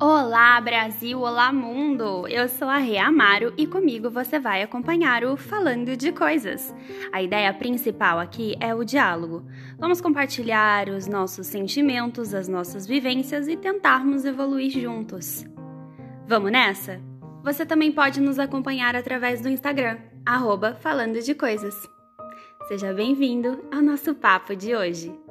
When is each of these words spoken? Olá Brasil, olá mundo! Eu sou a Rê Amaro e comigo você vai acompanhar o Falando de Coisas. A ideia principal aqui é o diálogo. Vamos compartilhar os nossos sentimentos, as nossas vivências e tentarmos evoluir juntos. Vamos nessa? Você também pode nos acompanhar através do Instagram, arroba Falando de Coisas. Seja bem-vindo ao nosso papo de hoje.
Olá 0.00 0.60
Brasil, 0.60 1.18
olá 1.18 1.52
mundo! 1.52 2.28
Eu 2.28 2.48
sou 2.48 2.68
a 2.68 2.76
Rê 2.76 2.98
Amaro 2.98 3.52
e 3.56 3.66
comigo 3.66 4.08
você 4.08 4.38
vai 4.38 4.62
acompanhar 4.62 5.24
o 5.24 5.36
Falando 5.36 5.96
de 5.96 6.12
Coisas. 6.12 6.72
A 7.12 7.20
ideia 7.20 7.52
principal 7.52 8.20
aqui 8.20 8.54
é 8.60 8.72
o 8.72 8.84
diálogo. 8.84 9.44
Vamos 9.76 10.00
compartilhar 10.00 10.88
os 10.88 11.08
nossos 11.08 11.48
sentimentos, 11.48 12.32
as 12.32 12.46
nossas 12.46 12.86
vivências 12.86 13.48
e 13.48 13.56
tentarmos 13.56 14.24
evoluir 14.24 14.70
juntos. 14.70 15.44
Vamos 16.28 16.52
nessa? 16.52 17.00
Você 17.42 17.66
também 17.66 17.90
pode 17.90 18.20
nos 18.20 18.38
acompanhar 18.38 18.94
através 18.94 19.40
do 19.40 19.48
Instagram, 19.48 19.98
arroba 20.24 20.76
Falando 20.76 21.20
de 21.20 21.34
Coisas. 21.34 21.74
Seja 22.68 22.92
bem-vindo 22.92 23.64
ao 23.74 23.82
nosso 23.82 24.14
papo 24.14 24.54
de 24.54 24.76
hoje. 24.76 25.27